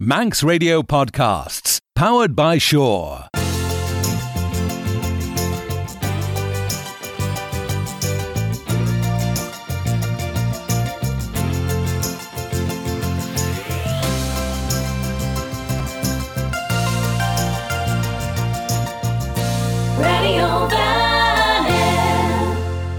[0.00, 3.24] Manx Radio Podcasts, powered by Shore.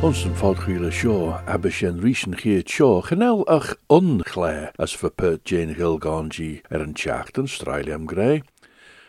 [0.02, 5.49] Ons een volgende show hebben zijn recent geert show genel ach onklaar as voor pert
[5.49, 8.43] Jane Gilganji er een chachten strailiam grey.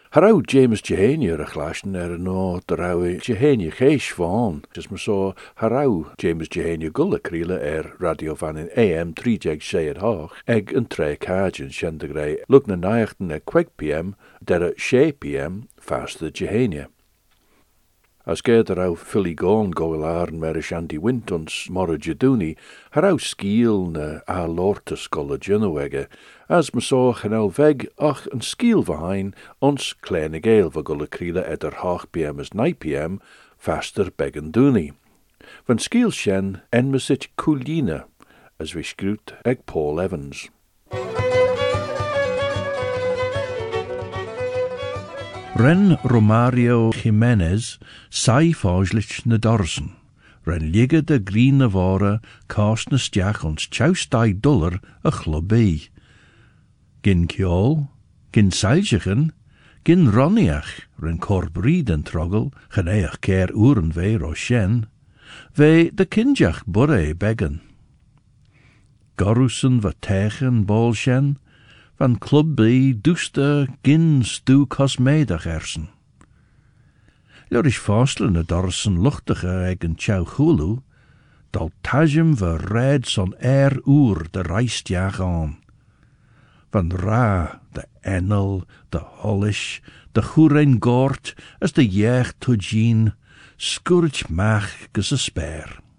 [0.08, 4.62] Harau James Jehania er glaschen er no derau Jehania gees van.
[4.72, 9.62] Dus me so harau James Jehania gulle kriele er radio van in AM 3 jeg
[9.62, 10.42] say het hoog.
[10.44, 12.42] Eg een tre kajen shende grey.
[12.46, 16.88] Look na nachten er kwek pm der she pm fast de Jehania.
[18.26, 20.04] As geir ar fili gón gohfuil
[20.36, 22.54] mer is anti wintons mor jadúni,
[22.90, 26.06] har skíl na a lorta skolla djunnawege,
[26.46, 29.94] as ma soch an el veg ach an skíl vahain ons
[30.68, 33.20] va golla kríle eder hach pm as 9 pm
[33.56, 34.92] faster began dúni.
[35.66, 35.78] Van
[36.12, 38.04] shen en me sit coolina,
[38.58, 40.50] as vi skrút eg Paul Evans.
[45.60, 49.90] Ren Romario Jimenez sai fáislich na dorsen.
[50.46, 53.68] Ren ligge de grine vare cast na stiach ons
[55.04, 55.90] a chlobé.
[57.02, 57.90] Gin kjol,
[58.32, 59.32] gin seiljichen,
[59.84, 64.16] gin ronniach, ren korbrid en trogel, geneach keer uren ve
[65.52, 67.60] ve de kinjach borre beggen.
[69.18, 71.36] Gorusen va tegen bol shen,
[72.00, 72.60] van club B
[73.04, 75.90] doeste gin stu cosmedach ersen.
[77.76, 80.80] Fastelen na dorsen luchtige eigen tjau chulu,
[81.52, 85.58] dal tajem ve red son er oer de reistjaag aan.
[86.72, 89.80] Van ra, de enel, de hollish,
[90.12, 93.12] de goerein gort, as de jeeg tujien,
[93.56, 94.24] scourge
[94.96, 95.89] a spare.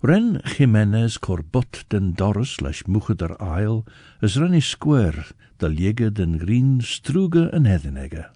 [0.00, 3.82] Ren Jimenez corbut den Doris leis muche der ail,
[4.22, 5.24] as renny square
[5.58, 8.28] de liege den green struge en hedinege.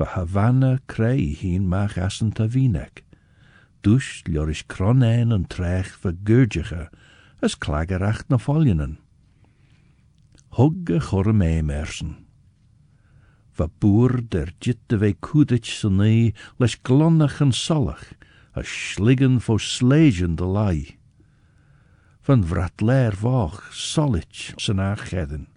[0.00, 3.04] Va Havana krei hien mach assen ta vinek.
[3.84, 5.92] Dus ljoris kronen en trech
[6.24, 6.88] gurdige,
[7.44, 8.96] as klagerach na foljenen.
[10.56, 12.24] Hogge chorre meemersen.
[13.52, 18.16] Va boer der jitte vei kudich sanee leis glonnach en solach,
[18.62, 20.98] a voor slegen de lei.
[22.20, 23.68] Van vrat leer vach,
[24.80, 25.48] aangedden.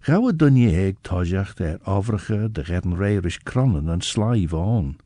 [0.00, 4.96] Gauwe dun je heeg tojacht er overige de redden reirisch kronnen en slijf aan.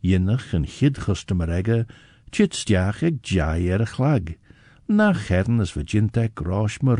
[0.00, 1.86] Jinnach en gidguste egge,
[2.30, 4.34] tjit stiach ik jai er a chlag,
[4.86, 6.40] na gedden as vajintek
[6.82, 6.94] me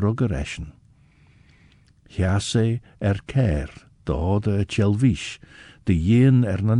[2.98, 3.70] er keir,
[4.04, 5.38] de tjelvish,
[5.84, 6.74] de jen er na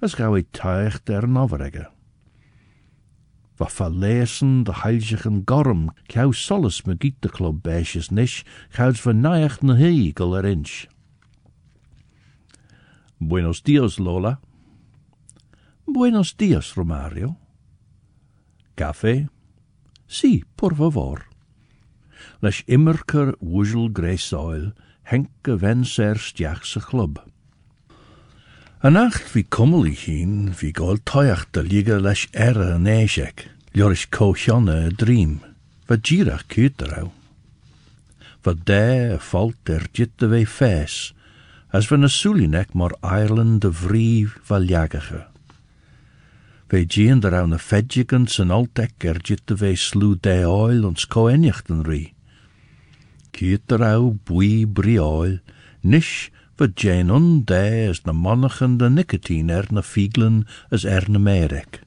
[0.00, 1.90] as gauw ik tuigt er an overige.
[3.60, 9.20] Va verlezen de heiljigen gorm, kjau solis me giet de club beisjes nish, gouds van
[9.20, 10.86] najacht na hegel er inch.
[13.18, 14.40] Buenos dias, Lola.
[15.84, 17.36] Buenos dias, Romario.
[18.74, 19.28] Café?
[20.06, 21.26] Sí, por favor.
[22.40, 24.72] Les immerker woezel greisoil,
[25.02, 27.20] henke wenser stiachse club.
[28.82, 30.96] An acht vi kummel ich hin, vi gol
[31.52, 32.78] de liga leis era
[34.86, 35.40] a dream,
[35.86, 37.12] va girach kuterau.
[38.42, 41.12] Va de falt er jitte vei fes,
[41.76, 44.26] as van a sulinek mor Ireland de vri.
[46.70, 51.84] Vei gien derau na fedjigans an altek er jitte vei slu de oil ons koenjachten
[51.84, 52.14] ri.
[53.36, 55.36] Kuterau bui bri oil,
[55.82, 56.30] nish
[56.60, 61.80] va Jane unde as na monnichen de nicotine er na fieglen as er na merek.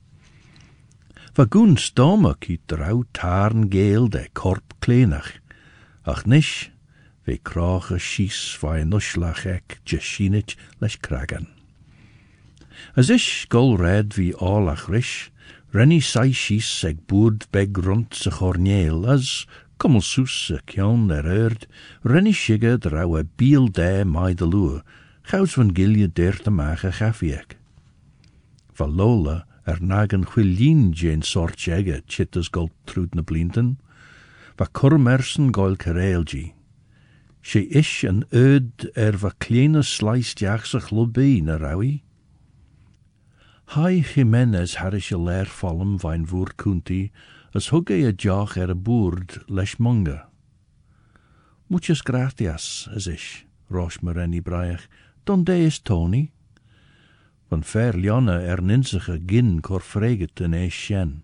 [1.37, 4.73] Va goen stome kiet drau taarn geel de korp
[6.09, 6.71] ach nish,
[7.25, 9.77] ve krage schies va een nuslach ek
[10.81, 11.47] les kragen.
[12.97, 15.29] As ish gol red vi alach rish,
[15.71, 18.31] renny sai schies eg boerd beg rond se
[19.05, 19.45] as
[19.83, 21.25] Kummel soes a kjon er
[22.07, 24.77] renny shigge drau a biel de mai de lua,
[25.27, 26.07] gouds van gilje
[29.67, 33.75] er nagen chwilien jane sort jegge chittas gold trud na blinten,
[34.57, 34.69] va
[35.51, 36.53] gol kareelgi.
[37.41, 42.03] She ish an öd er va kleine slijst jaagse globbe na raui.
[43.75, 47.11] Hai Jimenez har is je leer vallen vain voer kunti,
[47.53, 50.29] as hugge a joch er a boerd leis munga.
[51.69, 53.07] Muchas gracias, as
[53.69, 54.87] rosh Mareni Braiach.
[55.25, 56.31] Donde is Tony?
[57.49, 61.21] Van fer Lionna er ninsige gin cor freget in eis shen.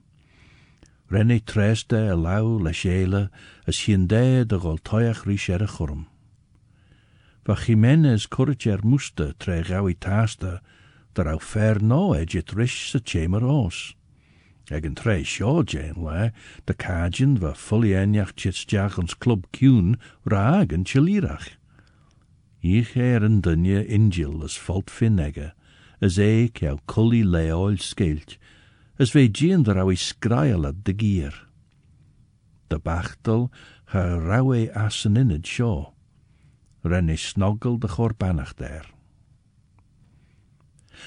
[1.09, 3.29] Renne treste a lau le shele
[3.65, 6.05] as hiende de gol toiach rish er a churm.
[7.45, 10.61] Va Jimenez corrich er muste tre gawi taasta,
[11.15, 12.99] dar au fer no edget rish sa
[13.41, 13.95] os.
[14.71, 16.31] An tre Jane
[16.67, 21.57] de cajin va fully eniach chits jachans club cún raag an chilirach.
[22.61, 25.53] Ich er an dunne ingil as falt finnege,
[25.99, 28.37] as e ceau cully le oil sceilt,
[28.99, 31.33] as ve gian dar au scrael de gier.
[32.69, 33.51] De bachtel
[33.85, 35.93] ha rawe as an innid sio.
[36.83, 38.85] Ren is snoggel de chorbanach der.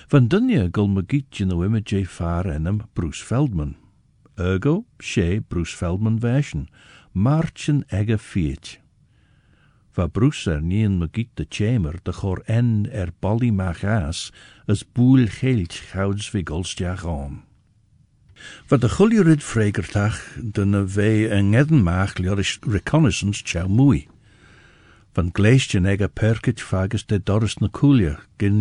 [0.09, 2.05] Van dunne gul magietje no J.
[2.05, 3.77] far enem Bruce Feldman.
[4.37, 6.69] Ergo, she Bruce Feldman version,
[7.13, 8.81] marchen egge fiet.
[9.93, 14.33] Va Bruce er nien magiet de chamber de chor en er bolly magas
[14.67, 17.43] as boel geilt gouds vi golstjach aan.
[18.67, 20.19] Va de chuljurid fregertach
[20.95, 24.09] ve en edden maag liorish reconnaissance chow mui.
[25.13, 28.59] Van gleestjen egge perkit fagus de doris na gin.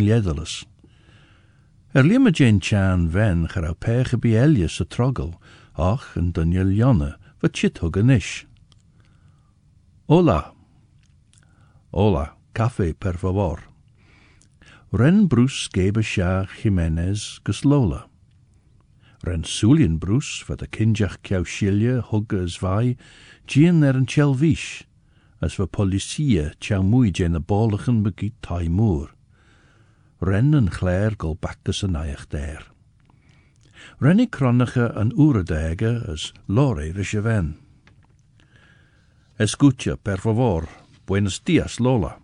[1.94, 3.46] Er limme Jane Chan ven
[3.78, 5.34] pege bi Elias a trogel,
[5.76, 8.46] ach en Daniel Jonne, wat chit huggen ish.
[10.08, 10.54] Hola.
[11.92, 13.60] Hola, café per favor.
[14.90, 18.08] Ren Bruce gebe sha Jimenez gus Lola.
[19.22, 22.96] Ren Sulien Bruce, wat de kinjach kiau shilje hugge as vai,
[23.46, 24.86] gien er en chelvish,
[25.42, 28.66] as va policia chau mui jen a begiet tai.
[30.22, 32.68] Ren en chléir gol bacchus an aiach.
[33.98, 37.56] Renny cronige an oeredege as lore rische ven.
[39.36, 40.68] Escucha, per favor.
[41.06, 42.20] Buenos dias, Lola.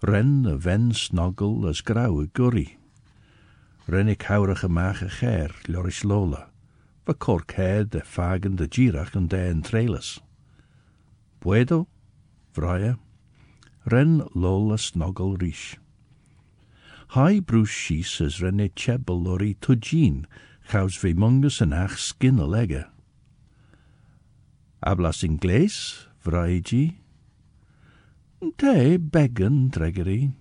[0.00, 2.78] Ren a ven snoggel as grauwe gurry.
[3.88, 6.50] Ren ik haurige maage ger, loris Lola.
[7.04, 10.20] Va cork head de fagen de girach en de en trailes.
[11.40, 11.88] Puedo?
[12.52, 12.96] Vrije.
[13.84, 15.78] Ren Lola snoggel rish.
[17.40, 20.26] Bruce Shees as René Chebel lori tujin,
[20.68, 22.84] chaus ve mungus en ach skin a legge.
[24.84, 26.96] Hablas inglés, vraigi?
[28.58, 30.32] Te beggen, Dregery.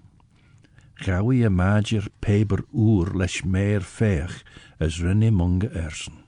[0.97, 4.43] Gawi a major peber oer lesh meer feach
[4.79, 6.23] as René munge ersen.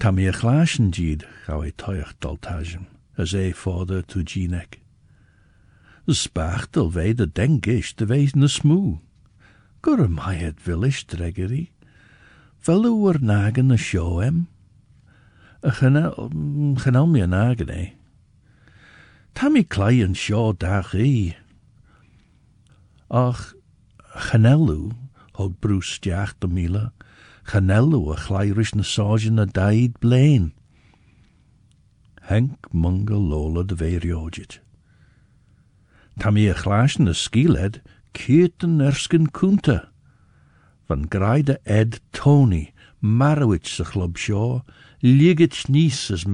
[0.00, 2.86] Ta mi a glaschen jid, gawi toich daltajem,
[3.16, 4.70] as e fader tujinek.
[4.70, 4.87] De
[6.14, 7.64] spachtel wei de denk
[7.94, 8.98] te wees na smoe.
[9.80, 11.70] Gur my het willish Dregery.
[12.58, 14.48] Vel oer nagen na show hem?
[15.62, 17.90] Genel mi a nagen, eh?
[19.32, 21.36] Tammy klei en sio dach i.
[23.08, 23.54] Ach,
[23.98, 24.90] chanelu,
[25.32, 26.92] hog Bruce diach de mila,
[27.44, 30.52] chanelu a chleirish na soja na daid blain.
[32.28, 34.60] Henk munga lola de veiriogit.
[36.18, 37.12] Tammy a chlash na
[38.12, 39.88] kieten erskin kunta.
[40.88, 44.62] Van graide Ed Tony, Marowich sa club shaw,
[45.00, 46.24] ligit nies as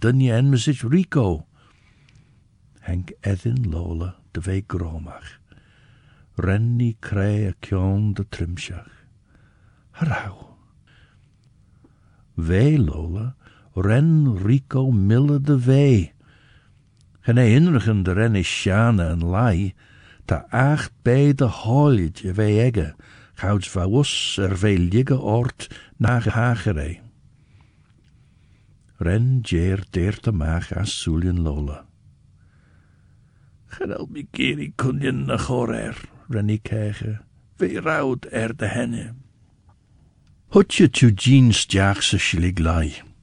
[0.00, 1.46] dunja en mesich Rico.
[2.82, 5.38] Henk Edin Lola de ve gromach.
[6.36, 9.06] Renny cree a kion de trimshach.
[9.92, 10.56] Harau.
[12.36, 13.36] Ve Lola,
[13.76, 16.13] ren Rico mille de ve.
[17.24, 19.74] Gen inrigen de ren is sjane en lai,
[20.24, 22.94] ta acht bij de holje ve egge,
[23.34, 27.00] gouds va us er ve ligge ort na hagerij.
[28.96, 31.86] Ren jeer deert de maag as Sulien Lola.
[33.66, 35.96] Genel mi geri kunjen na chorer,
[36.28, 37.20] Renny kege,
[37.56, 39.14] ve raud er de henne.
[40.48, 43.13] Hutje tu jeans jaagse schliglai.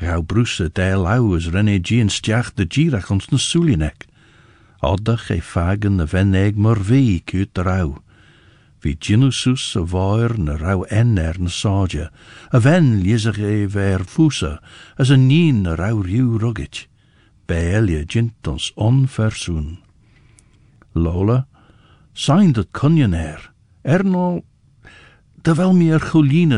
[0.00, 4.06] Rauw Bruce de lau as René jeans jaag de girach ons na Sulienek.
[4.80, 7.98] Oddach e fagen na ven eeg mor vi kuut de rauw.
[8.80, 9.84] Vi ginusus a
[10.38, 12.08] na rauw en er na soja,
[12.50, 13.02] a ven
[13.68, 14.62] ver fusa,
[14.96, 16.86] as a nien na rauw riw ruggit.
[17.46, 19.80] Beelia gint ons onversoen.
[20.94, 21.46] Lola,
[22.14, 23.52] sein dat kunjen er,
[23.82, 24.44] er no,
[25.42, 26.00] de wel meer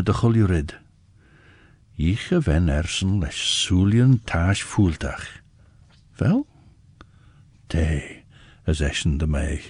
[0.03, 0.82] de chuljurid.
[1.97, 5.43] Ich ven ersen les sulien taas voeltag.
[6.19, 6.47] Wel?
[7.67, 8.23] Te,
[8.65, 9.61] as eschen de mei.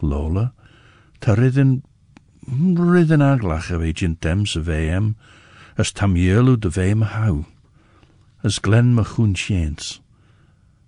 [0.00, 0.52] Lola,
[1.18, 1.82] ta ridden,
[2.76, 5.16] ridden aglach a vegin dems a VM,
[5.76, 7.46] as tam de VM hou.
[8.42, 10.00] as Glen Mahun Shanes.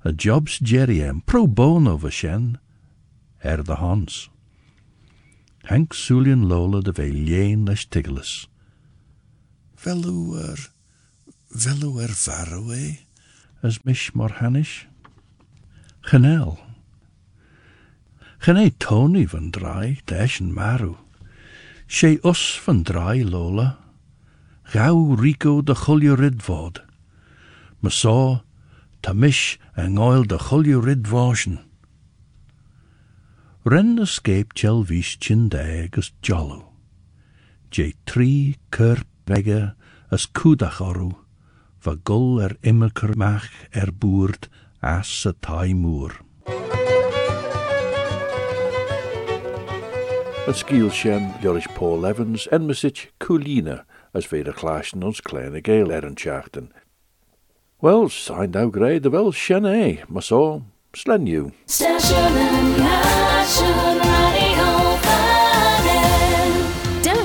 [0.04, 2.58] A jobs Jerry pro bono va shen,
[3.44, 4.30] er the Hans.
[5.64, 8.48] Hank Sulian Lola de ve lien leis tigelis.
[9.82, 10.60] Velú er,
[11.50, 13.00] velú er varwe,
[13.66, 14.86] as mish mor hanish.
[16.06, 16.54] Chanel.
[18.38, 20.98] Gene Tony van drai, dashen maru.
[21.88, 23.78] She us van drai Lola.
[24.72, 26.78] Gauw Rico de chulio ridvod.
[27.82, 28.40] Ma saw,
[29.02, 31.58] ta mish en oil de chulio ridvoshen.
[33.64, 36.68] Ren escape chel vis jollo.
[37.72, 39.74] J tri kerp vega
[40.10, 41.12] as kudach oru,
[41.84, 44.48] va gull er immerker mach er boerd
[44.82, 46.18] as sa tai moer.
[50.42, 55.92] Yn sgil sien, Joris Paul Evans, en mesich Coolina, as veder klaasjen ons kleine geel
[55.94, 56.72] er een tjachten.
[57.82, 60.62] Wel, zijn nou grei de wel e, maar zo,
[60.92, 61.52] slen you.
[61.66, 62.30] Station